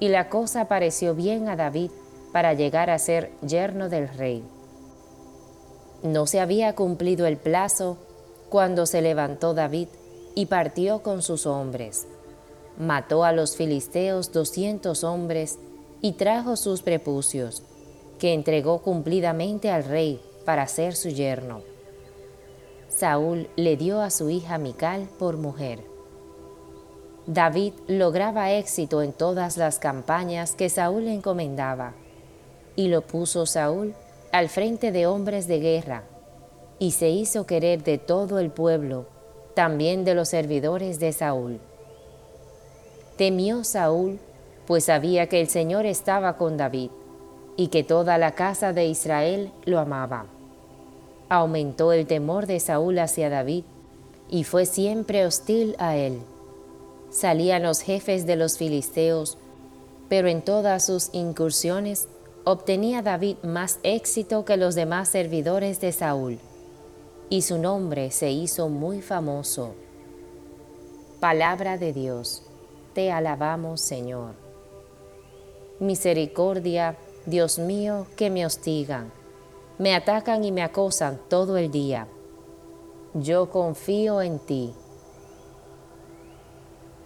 y 0.00 0.08
la 0.08 0.28
cosa 0.28 0.68
pareció 0.68 1.14
bien 1.14 1.48
a 1.48 1.56
David 1.56 1.90
para 2.32 2.54
llegar 2.54 2.88
a 2.88 2.98
ser 2.98 3.30
yerno 3.42 3.88
del 3.88 4.08
rey. 4.08 4.42
No 6.02 6.26
se 6.26 6.40
había 6.40 6.74
cumplido 6.74 7.26
el 7.26 7.36
plazo 7.36 7.98
cuando 8.48 8.86
se 8.86 9.02
levantó 9.02 9.54
David 9.54 9.88
y 10.34 10.46
partió 10.46 11.02
con 11.02 11.22
sus 11.22 11.46
hombres. 11.46 12.06
Mató 12.78 13.24
a 13.24 13.32
los 13.32 13.56
filisteos 13.56 14.32
doscientos 14.32 15.04
hombres 15.04 15.58
y 16.00 16.12
trajo 16.12 16.56
sus 16.56 16.82
prepucios, 16.82 17.62
que 18.18 18.34
entregó 18.34 18.80
cumplidamente 18.82 19.70
al 19.70 19.84
rey 19.84 20.20
para 20.44 20.66
ser 20.68 20.94
su 20.94 21.08
yerno. 21.08 21.62
Saúl 22.88 23.48
le 23.56 23.76
dio 23.76 24.00
a 24.00 24.10
su 24.10 24.30
hija 24.30 24.58
Mical 24.58 25.08
por 25.18 25.36
mujer. 25.36 25.80
David 27.26 27.74
lograba 27.86 28.52
éxito 28.52 29.02
en 29.02 29.12
todas 29.12 29.56
las 29.56 29.78
campañas 29.78 30.52
que 30.52 30.70
Saúl 30.70 31.04
le 31.04 31.14
encomendaba, 31.14 31.94
y 32.74 32.88
lo 32.88 33.02
puso 33.02 33.44
Saúl 33.44 33.94
al 34.32 34.48
frente 34.48 34.92
de 34.92 35.06
hombres 35.06 35.46
de 35.46 35.60
guerra, 35.60 36.04
y 36.78 36.92
se 36.92 37.10
hizo 37.10 37.46
querer 37.46 37.82
de 37.82 37.98
todo 37.98 38.38
el 38.38 38.50
pueblo, 38.50 39.06
también 39.54 40.04
de 40.04 40.14
los 40.14 40.28
servidores 40.28 41.00
de 41.00 41.12
Saúl. 41.12 41.60
Temió 43.16 43.64
Saúl, 43.64 44.18
pues 44.66 44.84
sabía 44.84 45.28
que 45.28 45.40
el 45.40 45.48
Señor 45.48 45.86
estaba 45.86 46.36
con 46.36 46.56
David, 46.56 46.90
y 47.56 47.68
que 47.68 47.82
toda 47.82 48.18
la 48.18 48.32
casa 48.32 48.72
de 48.72 48.86
Israel 48.86 49.50
lo 49.64 49.78
amaba 49.78 50.26
aumentó 51.28 51.92
el 51.92 52.06
temor 52.06 52.46
de 52.46 52.60
Saúl 52.60 52.98
hacia 52.98 53.28
David 53.28 53.64
y 54.30 54.44
fue 54.44 54.66
siempre 54.66 55.26
hostil 55.26 55.74
a 55.78 55.96
él. 55.96 56.20
Salían 57.10 57.62
los 57.62 57.80
jefes 57.80 58.26
de 58.26 58.36
los 58.36 58.58
filisteos, 58.58 59.38
pero 60.08 60.28
en 60.28 60.42
todas 60.42 60.86
sus 60.86 61.10
incursiones 61.12 62.08
obtenía 62.44 63.02
David 63.02 63.36
más 63.42 63.78
éxito 63.82 64.44
que 64.44 64.56
los 64.56 64.74
demás 64.74 65.08
servidores 65.08 65.80
de 65.80 65.92
Saúl, 65.92 66.38
y 67.30 67.42
su 67.42 67.58
nombre 67.58 68.10
se 68.10 68.30
hizo 68.30 68.68
muy 68.68 69.02
famoso. 69.02 69.74
Palabra 71.20 71.78
de 71.78 71.92
Dios, 71.92 72.42
te 72.94 73.10
alabamos 73.10 73.80
Señor. 73.80 74.34
Misericordia, 75.80 76.96
Dios 77.26 77.58
mío, 77.58 78.06
que 78.16 78.30
me 78.30 78.46
hostigan 78.46 79.12
me 79.78 79.94
atacan 79.94 80.44
y 80.44 80.50
me 80.50 80.62
acosan 80.62 81.20
todo 81.28 81.56
el 81.56 81.70
día. 81.70 82.08
Yo 83.14 83.48
confío 83.50 84.20
en 84.20 84.40
ti, 84.40 84.74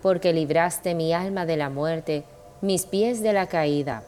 porque 0.00 0.33
libraste 0.33 0.95
mi 0.95 1.12
alma 1.12 1.45
de 1.45 1.59
la 1.59 1.69
muerte, 1.69 2.25
mis 2.62 2.87
pies 2.87 3.23
de 3.23 3.35
la 3.35 3.47
caída. 3.47 4.05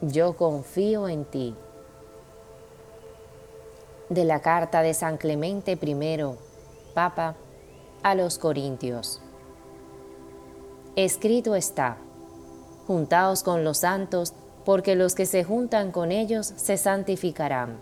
Yo 0.00 0.36
confío 0.36 1.08
en 1.08 1.24
ti. 1.24 1.54
De 4.10 4.24
la 4.24 4.40
carta 4.40 4.82
de 4.82 4.92
San 4.92 5.16
Clemente 5.18 5.78
I, 5.80 6.18
Papa, 6.94 7.36
a 8.02 8.14
los 8.16 8.38
Corintios. 8.38 9.22
Escrito 10.96 11.54
está, 11.54 11.96
juntaos 12.88 13.44
con 13.44 13.62
los 13.62 13.78
santos, 13.78 14.34
porque 14.64 14.96
los 14.96 15.14
que 15.14 15.26
se 15.26 15.44
juntan 15.44 15.92
con 15.92 16.10
ellos 16.10 16.52
se 16.56 16.76
santificarán. 16.76 17.78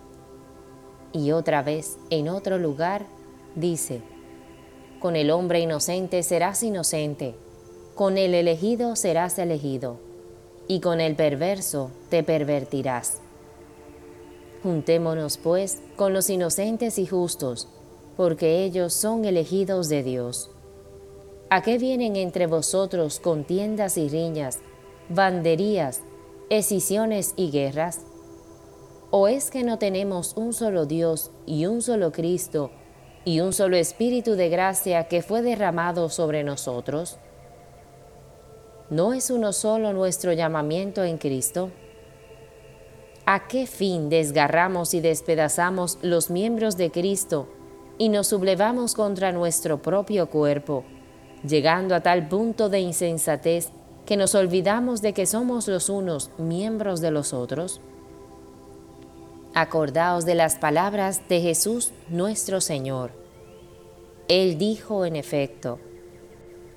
Y 1.11 1.31
otra 1.31 1.63
vez, 1.63 1.97
en 2.11 2.29
otro 2.29 2.59
lugar, 2.59 3.07
dice, 3.55 4.03
con 4.99 5.15
el 5.15 5.31
hombre 5.31 5.61
inocente 5.61 6.21
serás 6.21 6.61
inocente, 6.61 7.35
con 7.95 8.19
el 8.19 8.35
elegido 8.35 8.95
serás 8.95 9.39
elegido, 9.39 9.97
y 10.67 10.79
con 10.79 11.01
el 11.01 11.15
perverso 11.15 11.89
te 12.09 12.21
pervertirás. 12.21 13.19
Juntémonos, 14.63 15.37
pues, 15.37 15.81
con 15.95 16.13
los 16.13 16.29
inocentes 16.29 16.99
y 16.99 17.07
justos, 17.07 17.67
porque 18.17 18.63
ellos 18.63 18.93
son 18.93 19.23
elegidos 19.23 19.87
de 19.87 20.03
Dios. 20.03 20.51
¿A 21.49 21.61
qué 21.61 21.77
vienen 21.77 22.15
entre 22.15 22.45
vosotros 22.45 23.19
contiendas 23.19 23.97
y 23.97 24.09
riñas, 24.09 24.59
banderías, 25.07 26.01
escisiones 26.49 27.33
y 27.37 27.51
guerras? 27.51 28.01
¿O 29.11 29.27
es 29.27 29.49
que 29.49 29.63
no 29.63 29.79
tenemos 29.79 30.33
un 30.35 30.53
solo 30.53 30.85
Dios 30.85 31.31
y 31.45 31.65
un 31.65 31.81
solo 31.81 32.11
Cristo 32.11 32.69
y 33.25 33.39
un 33.39 33.53
solo 33.53 33.77
Espíritu 33.77 34.33
de 34.35 34.49
gracia 34.49 35.07
que 35.07 35.21
fue 35.21 35.41
derramado 35.41 36.09
sobre 36.09 36.43
nosotros? 36.43 37.17
¿No 38.89 39.13
es 39.13 39.31
uno 39.31 39.53
solo 39.53 39.93
nuestro 39.93 40.33
llamamiento 40.33 41.03
en 41.03 41.17
Cristo? 41.17 41.71
¿A 43.31 43.47
qué 43.47 43.67
fin 43.67 44.09
desgarramos 44.09 44.95
y 44.95 45.01
despedazamos 45.01 45.99
los 46.01 46.31
miembros 46.31 46.77
de 46.77 46.89
Cristo 46.89 47.47
y 47.99 48.09
nos 48.09 48.25
sublevamos 48.25 48.95
contra 48.95 49.31
nuestro 49.31 49.83
propio 49.83 50.31
cuerpo, 50.31 50.83
llegando 51.47 51.93
a 51.93 52.01
tal 52.01 52.27
punto 52.27 52.69
de 52.69 52.79
insensatez 52.79 53.69
que 54.07 54.17
nos 54.17 54.33
olvidamos 54.33 55.03
de 55.03 55.13
que 55.13 55.27
somos 55.27 55.67
los 55.67 55.89
unos 55.89 56.31
miembros 56.39 57.01
de 57.01 57.11
los 57.11 57.31
otros? 57.31 57.81
Acordaos 59.53 60.25
de 60.25 60.33
las 60.33 60.55
palabras 60.55 61.21
de 61.29 61.39
Jesús 61.39 61.91
nuestro 62.09 62.61
Señor. 62.61 63.11
Él 64.27 64.57
dijo 64.57 65.05
en 65.05 65.15
efecto, 65.15 65.77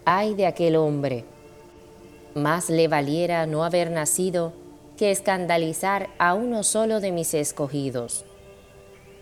ay 0.05 0.35
de 0.35 0.45
aquel 0.45 0.77
hombre, 0.77 1.25
más 2.35 2.69
le 2.69 2.89
valiera 2.89 3.47
no 3.47 3.65
haber 3.65 3.91
nacido 3.91 4.53
que 4.97 5.11
escandalizar 5.11 6.11
a 6.19 6.35
uno 6.35 6.63
solo 6.63 7.01
de 7.01 7.13
mis 7.13 7.35
escogidos. 7.35 8.25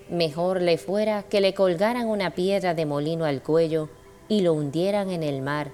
Mejor 0.08 0.60
le 0.60 0.78
fuera 0.78 1.22
que 1.22 1.40
le 1.40 1.54
colgaran 1.54 2.08
una 2.08 2.34
piedra 2.34 2.74
de 2.74 2.86
molino 2.86 3.24
al 3.24 3.42
cuello 3.42 3.88
y 4.28 4.40
lo 4.40 4.54
hundieran 4.54 5.10
en 5.10 5.22
el 5.22 5.42
mar 5.42 5.72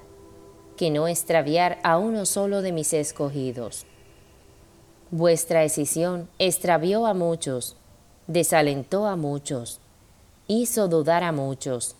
que 0.76 0.90
no 0.90 1.08
extraviar 1.08 1.78
a 1.82 1.98
uno 1.98 2.26
solo 2.26 2.62
de 2.62 2.72
mis 2.72 2.92
escogidos. 2.92 3.86
Vuestra 5.10 5.60
decisión 5.60 6.28
extravió 6.38 7.06
a 7.06 7.14
muchos, 7.14 7.76
desalentó 8.26 9.06
a 9.06 9.16
muchos, 9.16 9.80
hizo 10.46 10.88
dudar 10.88 11.24
a 11.24 11.32
muchos, 11.32 11.96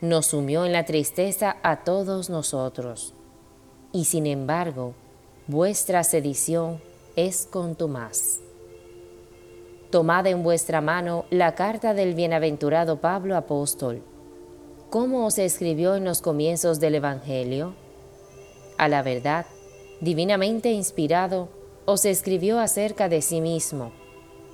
nos 0.00 0.26
sumió 0.26 0.64
en 0.64 0.72
la 0.72 0.84
tristeza 0.84 1.56
a 1.62 1.84
todos 1.84 2.30
nosotros. 2.30 3.14
Y 3.92 4.06
sin 4.06 4.26
embargo, 4.26 4.94
vuestra 5.46 6.02
sedición 6.04 6.80
es 7.16 7.46
contumaz. 7.50 8.40
Tomad 9.90 10.26
en 10.26 10.42
vuestra 10.42 10.80
mano 10.80 11.24
la 11.30 11.54
carta 11.54 11.94
del 11.94 12.14
bienaventurado 12.14 13.00
Pablo 13.00 13.36
apóstol. 13.36 14.02
¿Cómo 14.90 15.26
os 15.26 15.38
escribió 15.38 15.96
en 15.96 16.04
los 16.04 16.20
comienzos 16.20 16.80
del 16.80 16.96
Evangelio? 16.96 17.74
a 18.80 18.88
la 18.88 19.02
verdad, 19.02 19.44
divinamente 20.00 20.72
inspirado, 20.72 21.50
os 21.84 22.06
escribió 22.06 22.58
acerca 22.58 23.10
de 23.10 23.20
sí 23.20 23.42
mismo, 23.42 23.92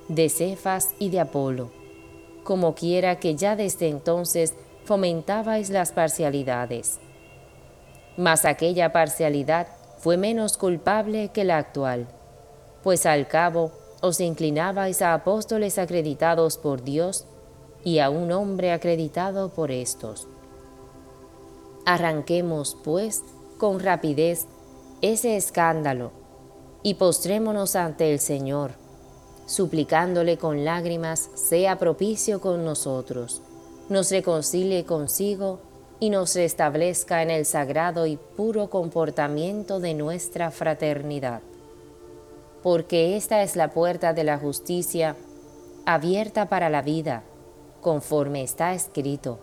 de 0.09 0.27
Cefas 0.27 0.95
y 0.99 1.11
de 1.11 1.21
Apolo, 1.21 1.71
como 2.43 2.75
quiera 2.75 3.21
que 3.21 3.35
ya 3.35 3.55
desde 3.55 3.87
entonces 3.87 4.53
fomentabais 4.83 5.69
las 5.69 5.93
parcialidades. 5.93 6.99
Mas 8.17 8.43
aquella 8.43 8.91
parcialidad 8.91 9.67
fue 9.97 10.17
menos 10.17 10.57
culpable 10.57 11.29
que 11.29 11.45
la 11.45 11.57
actual, 11.57 12.09
pues 12.83 13.05
al 13.05 13.27
cabo 13.27 13.71
os 14.01 14.19
inclinabais 14.19 15.01
a 15.01 15.13
apóstoles 15.13 15.77
acreditados 15.77 16.57
por 16.57 16.83
Dios 16.83 17.25
y 17.83 17.99
a 17.99 18.09
un 18.09 18.31
hombre 18.31 18.71
acreditado 18.71 19.49
por 19.49 19.71
estos. 19.71 20.27
Arranquemos, 21.85 22.77
pues, 22.83 23.23
con 23.57 23.79
rapidez 23.79 24.45
ese 25.01 25.37
escándalo 25.37 26.11
y 26.83 26.95
postrémonos 26.95 27.75
ante 27.75 28.11
el 28.11 28.19
Señor, 28.19 28.71
suplicándole 29.45 30.37
con 30.37 30.65
lágrimas 30.65 31.29
sea 31.35 31.79
propicio 31.79 32.41
con 32.41 32.65
nosotros, 32.65 33.41
nos 33.89 34.11
reconcilie 34.11 34.83
consigo 34.85 35.59
y 35.99 36.09
nos 36.09 36.35
restablezca 36.35 37.23
en 37.23 37.31
el 37.31 37.45
sagrado 37.45 38.05
y 38.05 38.17
puro 38.17 38.69
comportamiento 38.69 39.79
de 39.79 39.93
nuestra 39.93 40.51
fraternidad. 40.51 41.41
Porque 42.67 43.15
esta 43.15 43.43
es 43.43 43.55
la 43.55 43.69
puerta 43.69 44.11
de 44.11 44.25
la 44.25 44.37
justicia 44.37 45.15
abierta 45.85 46.49
para 46.49 46.69
la 46.69 46.81
vida, 46.81 47.23
conforme 47.79 48.43
está 48.43 48.73
escrito. 48.73 49.39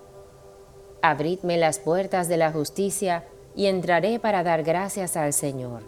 Abridme 1.00 1.56
las 1.56 1.78
puertas 1.78 2.28
de 2.28 2.37
la 2.37 2.52
justicia 2.52 3.24
y 3.56 3.64
entraré 3.64 4.18
para 4.18 4.42
dar 4.42 4.62
gracias 4.62 5.16
al 5.16 5.32
Señor. 5.32 5.84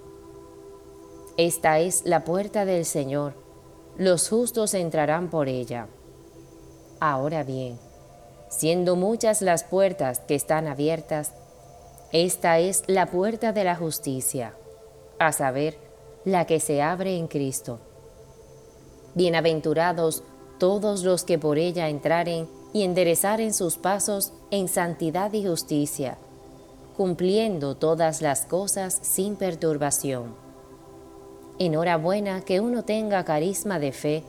Esta 1.37 1.79
es 1.79 2.07
la 2.07 2.25
puerta 2.25 2.65
del 2.65 2.87
Señor, 2.87 3.35
los 3.99 4.31
justos 4.31 4.73
entrarán 4.73 5.29
por 5.29 5.49
ella. 5.49 5.89
Ahora 7.01 7.45
bien, 7.45 7.79
siendo 8.49 8.97
muchas 8.97 9.43
las 9.43 9.63
puertas 9.63 10.21
que 10.21 10.37
están 10.37 10.69
abiertas, 10.69 11.35
esta 12.13 12.61
es 12.61 12.83
la 12.87 13.05
puerta 13.05 13.53
de 13.53 13.65
la 13.65 13.77
justicia, 13.77 14.55
a 15.19 15.33
saber, 15.33 15.86
la 16.27 16.45
que 16.45 16.61
se 16.61 16.83
abre 16.83 17.17
en 17.17 17.27
Cristo. 17.27 17.79
Bienaventurados 19.15 20.23
todos 20.59 21.05
los 21.05 21.25
que 21.25 21.39
por 21.39 21.57
ella 21.57 21.89
entraren 21.89 22.47
y 22.75 22.83
enderezaren 22.83 23.55
sus 23.55 23.79
pasos 23.79 24.35
en 24.51 24.69
santidad 24.69 25.33
y 25.33 25.47
justicia 25.47 26.19
cumpliendo 26.97 27.75
todas 27.75 28.23
las 28.23 28.47
cosas 28.47 28.99
sin 29.03 29.37
perturbación. 29.37 30.35
Enhorabuena 31.59 32.41
que 32.41 32.61
uno 32.61 32.85
tenga 32.85 33.25
carisma 33.25 33.79
de 33.79 33.93
fe, 33.93 34.23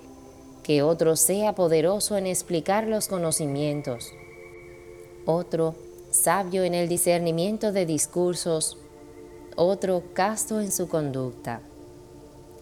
que 0.64 0.82
otro 0.82 1.16
sea 1.16 1.56
poderoso 1.56 2.18
en 2.18 2.28
explicar 2.28 2.86
los 2.88 3.08
conocimientos, 3.08 4.12
otro 5.26 5.76
sabio 6.12 6.64
en 6.64 6.74
el 6.74 6.90
discernimiento 6.90 7.72
de 7.72 7.86
discursos, 7.86 8.78
otro 9.56 10.04
casto 10.14 10.60
en 10.60 10.72
su 10.72 10.90
conducta. 10.90 11.62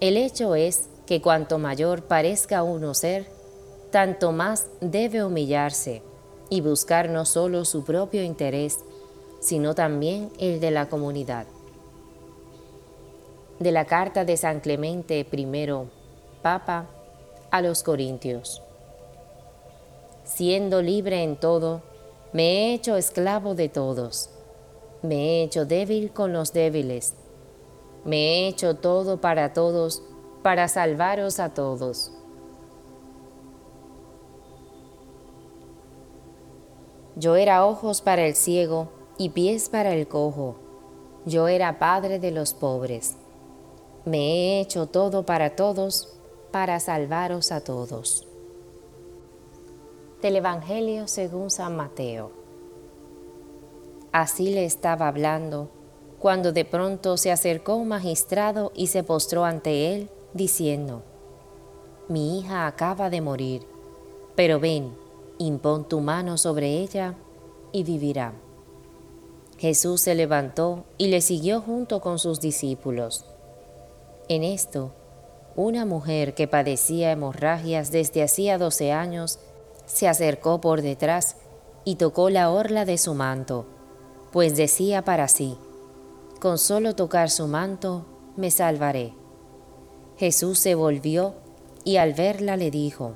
El 0.02 0.18
hecho 0.18 0.56
es 0.56 0.90
que 1.06 1.22
cuanto 1.22 1.58
mayor 1.58 2.04
parezca 2.04 2.64
uno 2.64 2.94
ser, 2.94 3.28
tanto 3.92 4.32
más 4.32 4.68
debe 4.82 5.24
humillarse 5.24 6.02
y 6.50 6.62
buscar 6.62 7.10
no 7.10 7.26
solo 7.26 7.64
su 7.64 7.86
propio 7.86 8.24
interés, 8.24 8.80
sino 9.40 9.74
también 9.74 10.32
el 10.40 10.60
de 10.60 10.72
la 10.72 10.90
comunidad. 10.90 11.46
De 13.60 13.72
la 13.72 13.86
carta 13.86 14.26
de 14.26 14.36
San 14.36 14.60
Clemente 14.60 15.26
I, 15.32 15.68
Papa, 16.42 16.88
a 17.52 17.62
los 17.62 17.84
Corintios. 17.84 18.62
Siendo 20.26 20.82
libre 20.82 21.24
en 21.24 21.38
todo, 21.38 21.82
me 22.34 22.44
he 22.44 22.74
hecho 22.74 22.98
esclavo 22.98 23.56
de 23.56 23.70
todos. 23.70 24.30
Me 25.04 25.16
he 25.16 25.44
hecho 25.44 25.66
débil 25.66 26.12
con 26.12 26.34
los 26.34 26.52
débiles. 26.52 27.14
Me 28.06 28.18
he 28.18 28.48
hecho 28.48 28.76
todo 28.76 29.20
para 29.20 29.54
todos, 29.54 30.04
para 30.44 30.68
salvaros 30.68 31.40
a 31.40 31.56
todos. 31.56 32.12
Yo 37.16 37.36
era 37.36 37.66
ojos 37.66 38.02
para 38.02 38.28
el 38.28 38.36
ciego 38.36 38.90
y 39.18 39.30
pies 39.30 39.70
para 39.70 39.94
el 39.96 40.08
cojo. 40.08 40.56
Yo 41.26 41.48
era 41.48 41.80
padre 41.80 42.20
de 42.20 42.30
los 42.30 42.54
pobres. 42.54 43.16
Me 44.06 44.20
he 44.20 44.62
hecho 44.62 44.86
todo 44.86 45.26
para 45.26 45.56
todos, 45.56 46.16
para 46.52 46.80
salvaros 46.80 47.52
a 47.52 47.62
todos. 47.62 48.28
Del 50.22 50.36
Evangelio 50.36 51.08
según 51.08 51.50
San 51.50 51.76
Mateo. 51.76 52.32
Así 54.12 54.52
le 54.52 54.66
estaba 54.66 55.08
hablando, 55.08 55.70
cuando 56.20 56.52
de 56.52 56.66
pronto 56.66 57.18
se 57.18 57.32
acercó 57.32 57.76
un 57.76 57.90
magistrado 57.90 58.72
y 58.76 58.88
se 58.88 59.04
postró 59.04 59.46
ante 59.46 59.94
él, 59.94 60.10
diciendo, 60.34 61.04
Mi 62.08 62.40
hija 62.40 62.68
acaba 62.68 63.10
de 63.10 63.22
morir, 63.22 63.62
pero 64.36 64.60
ven, 64.60 64.96
impón 65.38 65.88
tu 65.88 66.00
mano 66.00 66.38
sobre 66.38 66.80
ella 66.80 67.16
y 67.72 67.84
vivirá. 67.84 68.34
Jesús 69.58 70.02
se 70.02 70.16
levantó 70.16 70.84
y 70.98 71.08
le 71.08 71.22
siguió 71.22 71.62
junto 71.62 72.02
con 72.02 72.20
sus 72.20 72.40
discípulos. 72.42 73.26
En 74.28 74.44
esto, 74.44 74.92
una 75.56 75.86
mujer 75.86 76.34
que 76.34 76.48
padecía 76.48 77.12
hemorragias 77.12 77.92
desde 77.92 78.24
hacía 78.24 78.58
doce 78.58 78.92
años 78.92 79.40
se 79.86 80.08
acercó 80.08 80.60
por 80.60 80.82
detrás 80.82 81.38
y 81.86 81.96
tocó 81.96 82.30
la 82.30 82.50
orla 82.50 82.84
de 82.84 82.98
su 82.98 83.14
manto, 83.14 83.66
pues 84.32 84.58
decía 84.58 85.04
para 85.04 85.28
sí, 85.28 85.58
con 86.40 86.58
solo 86.58 86.96
tocar 86.96 87.30
su 87.30 87.48
manto 87.48 88.06
me 88.36 88.52
salvaré. 88.52 89.14
Jesús 90.18 90.60
se 90.60 90.76
volvió 90.76 91.36
y 91.84 91.98
al 91.98 92.14
verla 92.14 92.58
le 92.58 92.72
dijo, 92.72 93.14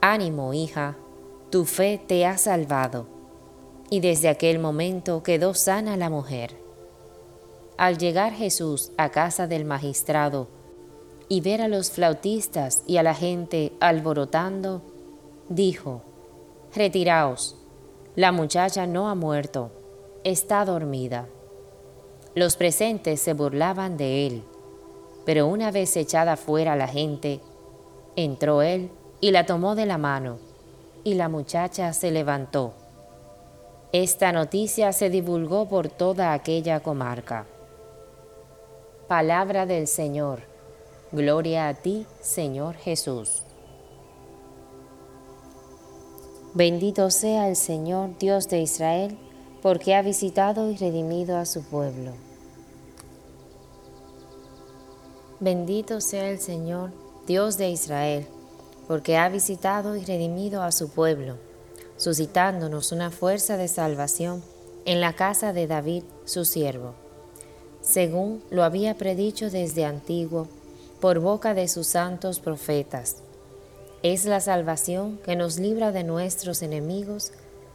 Ánimo, 0.00 0.54
hija, 0.54 0.96
tu 1.50 1.64
fe 1.64 2.00
te 2.04 2.26
ha 2.26 2.38
salvado. 2.38 3.06
Y 3.90 4.00
desde 4.00 4.28
aquel 4.28 4.58
momento 4.58 5.22
quedó 5.22 5.54
sana 5.54 5.96
la 5.96 6.10
mujer. 6.10 6.56
Al 7.76 7.98
llegar 7.98 8.32
Jesús 8.32 8.90
a 8.96 9.10
casa 9.10 9.46
del 9.46 9.64
magistrado 9.64 10.48
y 11.28 11.40
ver 11.40 11.60
a 11.60 11.68
los 11.68 11.90
flautistas 11.90 12.82
y 12.86 12.96
a 12.96 13.02
la 13.02 13.14
gente 13.14 13.72
alborotando, 13.80 14.82
dijo, 15.48 16.02
Retiraos, 16.74 17.56
la 18.16 18.32
muchacha 18.32 18.86
no 18.86 19.08
ha 19.08 19.14
muerto, 19.14 19.70
está 20.24 20.64
dormida. 20.64 21.28
Los 22.36 22.58
presentes 22.58 23.22
se 23.22 23.32
burlaban 23.32 23.96
de 23.96 24.26
él, 24.26 24.44
pero 25.24 25.46
una 25.46 25.70
vez 25.70 25.96
echada 25.96 26.36
fuera 26.36 26.76
la 26.76 26.86
gente, 26.86 27.40
entró 28.14 28.60
él 28.60 28.90
y 29.22 29.30
la 29.30 29.46
tomó 29.46 29.74
de 29.74 29.86
la 29.86 29.96
mano 29.96 30.36
y 31.02 31.14
la 31.14 31.30
muchacha 31.30 31.94
se 31.94 32.10
levantó. 32.10 32.74
Esta 33.90 34.32
noticia 34.32 34.92
se 34.92 35.08
divulgó 35.08 35.66
por 35.66 35.88
toda 35.88 36.34
aquella 36.34 36.80
comarca. 36.80 37.46
Palabra 39.08 39.64
del 39.64 39.86
Señor. 39.86 40.40
Gloria 41.12 41.68
a 41.68 41.74
ti, 41.74 42.04
Señor 42.20 42.74
Jesús. 42.74 43.44
Bendito 46.52 47.08
sea 47.08 47.48
el 47.48 47.56
Señor 47.56 48.18
Dios 48.18 48.50
de 48.50 48.60
Israel, 48.60 49.16
porque 49.66 49.96
ha 49.96 50.02
visitado 50.02 50.70
y 50.70 50.76
redimido 50.76 51.36
a 51.38 51.44
su 51.44 51.64
pueblo. 51.64 52.12
Bendito 55.40 56.00
sea 56.00 56.30
el 56.30 56.38
Señor 56.38 56.92
Dios 57.26 57.58
de 57.58 57.70
Israel, 57.70 58.28
porque 58.86 59.16
ha 59.16 59.28
visitado 59.28 59.96
y 59.96 60.04
redimido 60.04 60.62
a 60.62 60.70
su 60.70 60.90
pueblo, 60.90 61.38
suscitándonos 61.96 62.92
una 62.92 63.10
fuerza 63.10 63.56
de 63.56 63.66
salvación 63.66 64.44
en 64.84 65.00
la 65.00 65.14
casa 65.14 65.52
de 65.52 65.66
David, 65.66 66.04
su 66.26 66.44
siervo, 66.44 66.94
según 67.80 68.44
lo 68.50 68.62
había 68.62 68.96
predicho 68.96 69.50
desde 69.50 69.84
antiguo 69.84 70.46
por 71.00 71.18
boca 71.18 71.54
de 71.54 71.66
sus 71.66 71.88
santos 71.88 72.38
profetas. 72.38 73.16
Es 74.04 74.26
la 74.26 74.38
salvación 74.38 75.18
que 75.24 75.34
nos 75.34 75.58
libra 75.58 75.90
de 75.90 76.04
nuestros 76.04 76.62
enemigos 76.62 77.32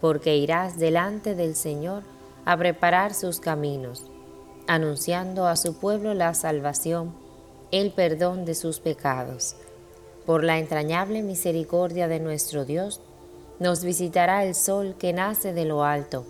porque 0.00 0.36
irás 0.36 0.78
delante 0.78 1.34
del 1.34 1.54
Señor 1.54 2.02
a 2.44 2.56
preparar 2.56 3.14
sus 3.14 3.40
caminos, 3.40 4.06
anunciando 4.66 5.46
a 5.46 5.56
su 5.56 5.74
pueblo 5.74 6.14
la 6.14 6.34
salvación, 6.34 7.14
el 7.70 7.92
perdón 7.92 8.44
de 8.44 8.54
sus 8.54 8.80
pecados 8.80 9.56
por 10.30 10.44
la 10.44 10.58
entrañable 10.58 11.22
misericordia 11.22 12.06
de 12.06 12.20
nuestro 12.20 12.64
Dios, 12.64 13.00
nos 13.58 13.82
visitará 13.82 14.44
el 14.44 14.54
sol 14.54 14.94
que 14.96 15.12
nace 15.12 15.52
de 15.52 15.64
lo 15.64 15.82
alto, 15.82 16.24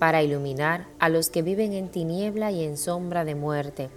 para 0.00 0.24
iluminar 0.24 0.86
a 0.98 1.08
los 1.08 1.30
que 1.30 1.42
viven 1.42 1.72
en 1.72 1.88
tiniebla 1.88 2.50
y 2.50 2.64
en 2.64 2.76
sombra 2.76 3.24
de 3.24 3.36
muerte, 3.36 3.90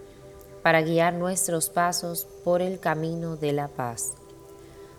para 0.62 0.82
guiar 0.82 1.15
nuestros 1.15 1.71
pasos 1.71 2.28
por 2.43 2.62
el 2.62 2.80
camino 2.80 3.36
de 3.36 3.52
la 3.52 3.67
paz. 3.67 4.13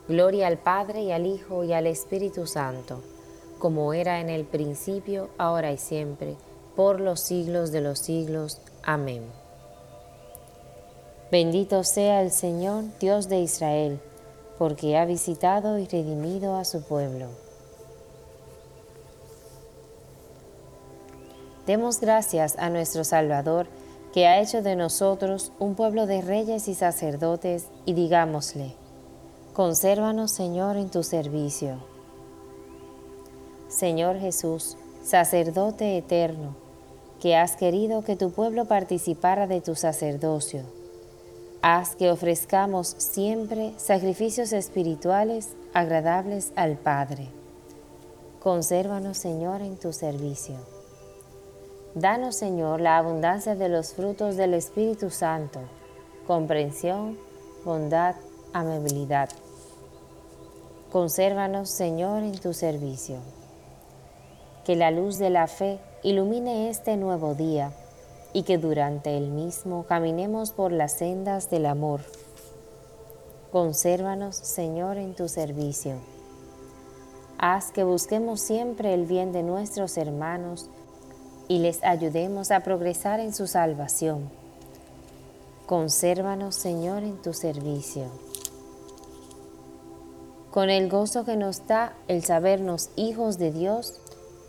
Gloria 0.08 0.48
al 0.48 0.58
Padre 0.58 1.02
y 1.02 1.12
al 1.12 1.26
Hijo 1.26 1.62
y 1.62 1.72
al 1.72 1.86
Espíritu 1.86 2.48
Santo, 2.48 3.00
como 3.62 3.94
era 3.94 4.18
en 4.18 4.28
el 4.28 4.44
principio, 4.44 5.30
ahora 5.38 5.70
y 5.70 5.78
siempre, 5.78 6.36
por 6.74 7.00
los 7.00 7.20
siglos 7.20 7.70
de 7.70 7.80
los 7.80 8.00
siglos. 8.00 8.60
Amén. 8.82 9.22
Bendito 11.30 11.84
sea 11.84 12.20
el 12.22 12.32
Señor, 12.32 12.82
Dios 12.98 13.28
de 13.28 13.38
Israel 13.38 14.00
porque 14.62 14.96
ha 14.96 15.04
visitado 15.04 15.78
y 15.80 15.86
redimido 15.86 16.54
a 16.54 16.64
su 16.64 16.82
pueblo. 16.82 17.26
Demos 21.66 22.00
gracias 22.00 22.56
a 22.58 22.70
nuestro 22.70 23.02
Salvador, 23.02 23.66
que 24.12 24.28
ha 24.28 24.40
hecho 24.40 24.62
de 24.62 24.76
nosotros 24.76 25.50
un 25.58 25.74
pueblo 25.74 26.06
de 26.06 26.22
reyes 26.22 26.68
y 26.68 26.76
sacerdotes, 26.76 27.70
y 27.86 27.94
digámosle, 27.94 28.76
consérvanos 29.52 30.30
Señor 30.30 30.76
en 30.76 30.90
tu 30.90 31.02
servicio. 31.02 31.91
Señor 33.72 34.18
Jesús, 34.18 34.76
sacerdote 35.02 35.96
eterno, 35.96 36.54
que 37.20 37.36
has 37.36 37.56
querido 37.56 38.04
que 38.04 38.16
tu 38.16 38.30
pueblo 38.30 38.66
participara 38.66 39.46
de 39.46 39.60
tu 39.60 39.74
sacerdocio 39.74 40.62
Haz 41.64 41.94
que 41.94 42.10
ofrezcamos 42.10 42.88
siempre 42.98 43.72
sacrificios 43.76 44.52
espirituales 44.52 45.50
agradables 45.72 46.52
al 46.56 46.76
Padre. 46.76 47.28
Consérvanos, 48.42 49.16
Señor, 49.16 49.62
en 49.62 49.76
tu 49.76 49.92
servicio. 49.92 50.56
Danos, 51.94 52.34
Señor, 52.34 52.80
la 52.80 52.98
abundancia 52.98 53.54
de 53.54 53.68
los 53.68 53.92
frutos 53.92 54.36
del 54.36 54.54
Espíritu 54.54 55.08
Santo, 55.10 55.60
comprensión, 56.26 57.16
bondad, 57.64 58.16
amabilidad. 58.52 59.28
Consérvanos, 60.90 61.70
Señor, 61.70 62.24
en 62.24 62.40
tu 62.40 62.52
servicio. 62.54 63.18
Que 64.64 64.76
la 64.76 64.90
luz 64.90 65.18
de 65.18 65.30
la 65.30 65.46
fe 65.46 65.78
ilumine 66.02 66.68
este 66.70 66.96
nuevo 66.96 67.34
día 67.34 67.72
y 68.32 68.44
que 68.44 68.58
durante 68.58 69.16
el 69.16 69.28
mismo 69.30 69.84
caminemos 69.84 70.52
por 70.52 70.72
las 70.72 70.92
sendas 70.92 71.50
del 71.50 71.66
amor. 71.66 72.00
Consérvanos, 73.50 74.36
Señor, 74.36 74.96
en 74.96 75.14
tu 75.14 75.28
servicio. 75.28 75.96
Haz 77.38 77.72
que 77.72 77.84
busquemos 77.84 78.40
siempre 78.40 78.94
el 78.94 79.04
bien 79.04 79.32
de 79.32 79.42
nuestros 79.42 79.96
hermanos 79.96 80.70
y 81.48 81.58
les 81.58 81.82
ayudemos 81.82 82.50
a 82.50 82.60
progresar 82.60 83.20
en 83.20 83.34
su 83.34 83.46
salvación. 83.46 84.30
Consérvanos, 85.66 86.54
Señor, 86.54 87.02
en 87.02 87.20
tu 87.20 87.34
servicio. 87.34 88.04
Con 90.50 90.70
el 90.70 90.88
gozo 90.88 91.24
que 91.24 91.36
nos 91.36 91.66
da 91.66 91.94
el 92.08 92.22
sabernos 92.22 92.90
hijos 92.94 93.38
de 93.38 93.52
Dios, 93.52 94.01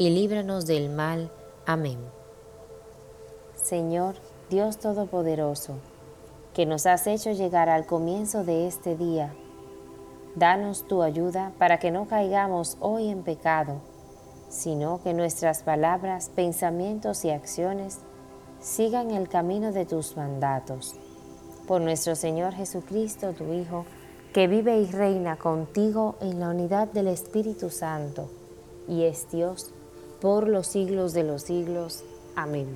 y 0.00 0.08
líbranos 0.08 0.64
del 0.64 0.88
mal. 0.88 1.30
Amén. 1.66 1.98
Señor, 3.54 4.14
Dios 4.48 4.78
Todopoderoso, 4.78 5.74
que 6.54 6.64
nos 6.64 6.86
has 6.86 7.06
hecho 7.06 7.32
llegar 7.32 7.68
al 7.68 7.84
comienzo 7.84 8.42
de 8.42 8.66
este 8.66 8.96
día, 8.96 9.34
danos 10.36 10.88
tu 10.88 11.02
ayuda 11.02 11.52
para 11.58 11.78
que 11.78 11.90
no 11.90 12.08
caigamos 12.08 12.78
hoy 12.80 13.10
en 13.10 13.22
pecado, 13.22 13.82
sino 14.48 15.02
que 15.02 15.12
nuestras 15.12 15.64
palabras, 15.64 16.30
pensamientos 16.34 17.26
y 17.26 17.30
acciones 17.30 17.98
sigan 18.58 19.10
el 19.10 19.28
camino 19.28 19.70
de 19.70 19.84
tus 19.84 20.16
mandatos. 20.16 20.94
Por 21.68 21.82
nuestro 21.82 22.14
Señor 22.14 22.54
Jesucristo, 22.54 23.34
tu 23.34 23.52
Hijo, 23.52 23.84
que 24.32 24.46
vive 24.46 24.80
y 24.80 24.86
reina 24.86 25.36
contigo 25.36 26.16
en 26.22 26.40
la 26.40 26.48
unidad 26.48 26.88
del 26.88 27.08
Espíritu 27.08 27.68
Santo, 27.68 28.30
y 28.88 29.04
es 29.04 29.30
Dios 29.30 29.74
por 30.20 30.48
los 30.48 30.66
siglos 30.66 31.12
de 31.12 31.24
los 31.24 31.42
siglos. 31.42 32.04
Amén. 32.36 32.68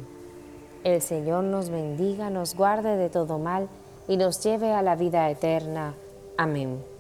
El 0.83 1.01
Señor 1.01 1.45
nos 1.45 1.71
bendiga, 1.71 2.31
nos 2.31 2.55
guarde 2.55 2.97
de 2.97 3.09
todo 3.09 3.39
mal 3.39 3.69
y 4.07 4.17
nos 4.17 4.43
lleve 4.43 4.73
a 4.73 4.83
la 4.83 4.97
vida 4.97 5.31
eterna. 5.31 5.95
Amén. 6.37 6.94